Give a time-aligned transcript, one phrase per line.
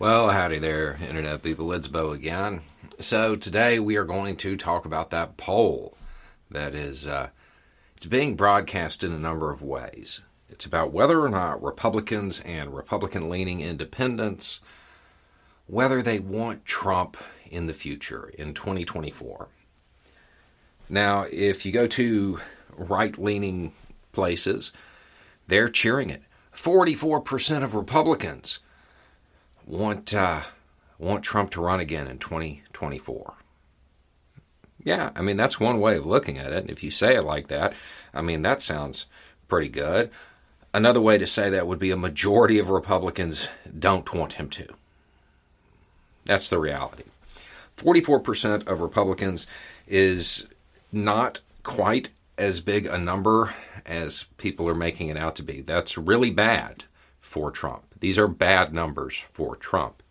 [0.00, 1.72] Well, howdy there, Internet people.
[1.72, 2.60] It's Bo again.
[3.00, 5.96] So, today we are going to talk about that poll
[6.48, 7.30] that is uh,
[7.96, 10.20] it's being broadcast in a number of ways.
[10.48, 14.60] It's about whether or not Republicans and Republican leaning independents
[15.66, 17.16] whether they want Trump
[17.50, 19.48] in the future in 2024.
[20.88, 22.38] Now, if you go to
[22.76, 23.72] right leaning
[24.12, 24.70] places,
[25.48, 26.22] they're cheering it.
[26.54, 28.60] 44% of Republicans
[29.68, 30.40] want uh,
[30.98, 33.34] want Trump to run again in 2024.
[34.82, 36.70] Yeah, I mean that's one way of looking at it.
[36.70, 37.74] If you say it like that,
[38.14, 39.06] I mean that sounds
[39.46, 40.10] pretty good.
[40.72, 44.66] Another way to say that would be a majority of Republicans don't want him to.
[46.24, 47.04] That's the reality.
[47.78, 49.46] 44% of Republicans
[49.86, 50.46] is
[50.92, 53.54] not quite as big a number
[53.86, 55.62] as people are making it out to be.
[55.62, 56.84] That's really bad
[57.28, 57.84] for Trump.
[58.00, 60.02] These are bad numbers for Trump.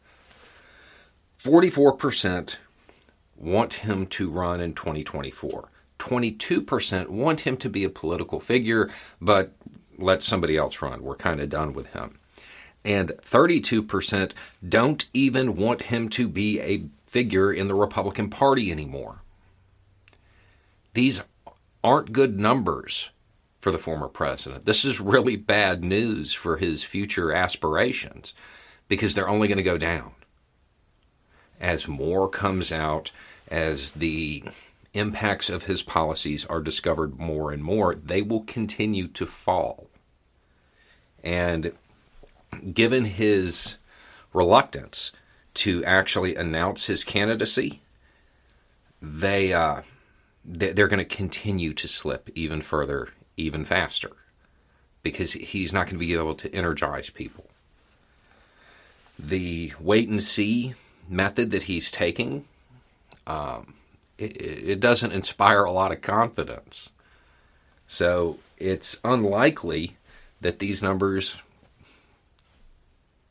[1.43, 2.57] 44%
[3.35, 5.69] want him to run in 2024.
[5.97, 9.53] 22% want him to be a political figure, but
[9.97, 11.01] let somebody else run.
[11.01, 12.19] We're kind of done with him.
[12.85, 14.33] And 32%
[14.67, 19.21] don't even want him to be a figure in the Republican Party anymore.
[20.93, 21.21] These
[21.83, 23.09] aren't good numbers
[23.67, 24.63] for the former president.
[24.63, 28.33] This is really bad news for his future aspirations
[28.87, 30.11] because they're only going to go down.
[31.59, 33.11] As more comes out,
[33.49, 34.45] as the
[34.93, 39.89] impacts of his policies are discovered more and more, they will continue to fall.
[41.22, 41.73] And
[42.73, 43.75] given his
[44.31, 45.11] reluctance
[45.56, 47.81] to actually announce his candidacy,
[49.01, 49.81] they uh,
[50.45, 54.12] they're going to continue to slip even further even faster
[55.03, 57.46] because he's not going to be able to energize people.
[59.18, 60.74] The wait and see
[61.08, 62.46] method that he's taking,
[63.25, 63.75] um,
[64.18, 66.90] it, it doesn't inspire a lot of confidence.
[67.88, 69.96] So it's unlikely
[70.42, 71.38] that these numbers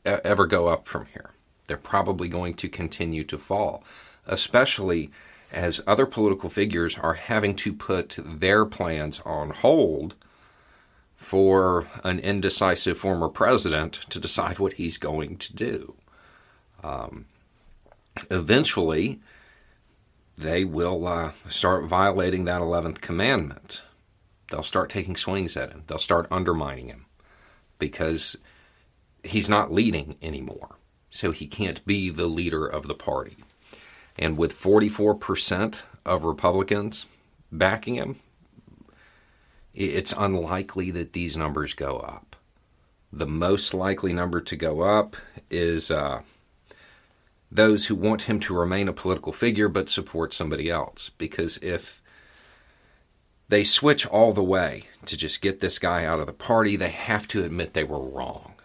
[0.03, 1.31] ever go up from here.
[1.67, 3.83] They're probably going to continue to fall,
[4.25, 5.11] especially
[5.51, 10.15] as other political figures are having to put their plans on hold
[11.15, 15.95] for an indecisive former president to decide what he's going to do.
[16.83, 17.25] Um,
[18.29, 19.19] eventually,
[20.37, 23.81] they will uh, start violating that 11th commandment.
[24.51, 27.05] They'll start taking swings at him, they'll start undermining him
[27.79, 28.37] because
[29.23, 30.75] he's not leading anymore.
[31.09, 33.37] So he can't be the leader of the party.
[34.17, 37.05] And with 44% of Republicans
[37.51, 38.17] backing him,
[39.73, 42.35] it's unlikely that these numbers go up.
[43.13, 45.15] The most likely number to go up
[45.49, 46.23] is uh,
[47.51, 51.11] those who want him to remain a political figure but support somebody else.
[51.17, 52.01] Because if
[53.49, 56.89] they switch all the way to just get this guy out of the party, they
[56.89, 58.55] have to admit they were wrong.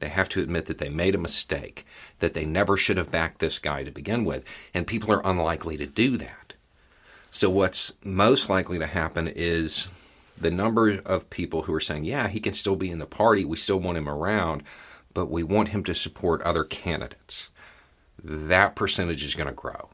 [0.00, 1.86] They have to admit that they made a mistake,
[2.18, 4.44] that they never should have backed this guy to begin with,
[4.74, 6.54] and people are unlikely to do that.
[7.30, 9.88] So, what's most likely to happen is
[10.36, 13.44] the number of people who are saying, yeah, he can still be in the party,
[13.44, 14.62] we still want him around,
[15.14, 17.50] but we want him to support other candidates.
[18.22, 19.90] That percentage is going to grow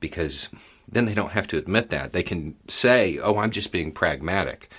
[0.00, 0.48] because
[0.86, 2.12] then they don't have to admit that.
[2.12, 4.70] They can say, oh, I'm just being pragmatic.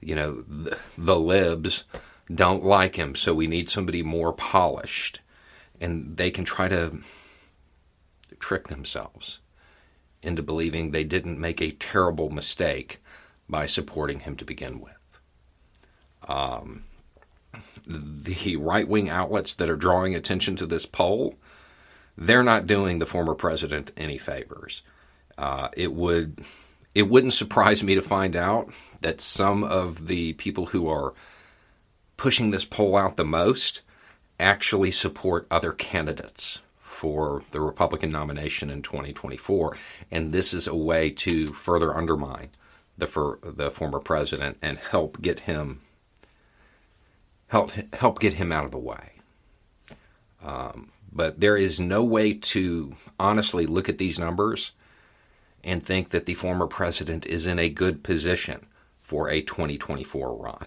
[0.00, 1.84] You know, the, the libs
[2.32, 5.20] don't like him, so we need somebody more polished.
[5.80, 7.00] And they can try to
[8.38, 9.40] trick themselves
[10.22, 13.02] into believing they didn't make a terrible mistake
[13.48, 14.92] by supporting him to begin with.
[16.28, 16.84] Um,
[17.86, 21.36] the right wing outlets that are drawing attention to this poll,
[22.16, 24.82] they're not doing the former president any favors.
[25.38, 26.44] Uh, it would
[26.94, 28.70] it wouldn't surprise me to find out
[29.00, 31.14] that some of the people who are
[32.20, 33.80] pushing this poll out the most
[34.38, 39.74] actually support other candidates for the Republican nomination in 2024,
[40.10, 42.50] and this is a way to further undermine
[42.98, 45.80] the for, the former president and help get him
[47.46, 49.12] help help get him out of the way.
[50.44, 54.72] Um, but there is no way to honestly look at these numbers
[55.64, 58.66] and think that the former president is in a good position
[59.00, 60.66] for a 2024 run.